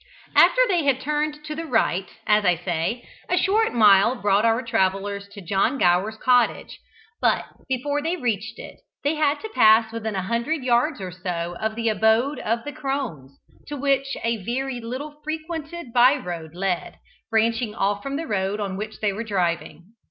After 0.35 0.61
they 0.67 0.83
had 0.83 0.99
turned 0.99 1.43
to 1.45 1.53
the 1.53 1.67
right, 1.67 2.09
as 2.25 2.43
I 2.43 2.55
say, 2.55 3.07
a 3.29 3.37
short 3.37 3.71
mile 3.71 4.15
brought 4.15 4.45
our 4.45 4.63
travellers 4.63 5.27
to 5.27 5.41
John 5.45 5.77
Gower's 5.77 6.17
cottage; 6.17 6.79
but 7.21 7.45
before 7.67 8.01
they 8.01 8.17
reached 8.17 8.57
it, 8.57 8.79
they 9.03 9.13
had 9.13 9.39
to 9.41 9.49
pass 9.49 9.91
within 9.93 10.15
a 10.15 10.23
hundred 10.23 10.63
yards 10.63 10.99
or 10.99 11.11
so 11.11 11.55
of 11.59 11.75
the 11.75 11.87
abode 11.87 12.39
of 12.39 12.63
the 12.63 12.73
crones, 12.73 13.37
to 13.67 13.77
which 13.77 14.17
a 14.23 14.37
very 14.43 14.81
little 14.81 15.21
frequented 15.23 15.93
by 15.93 16.15
road 16.15 16.55
led, 16.55 16.95
branching 17.29 17.75
off 17.75 18.01
from 18.01 18.15
the 18.15 18.25
road 18.25 18.59
on 18.59 18.77
which 18.77 19.01
they 19.01 19.13
were 19.13 19.23
driving. 19.23 19.93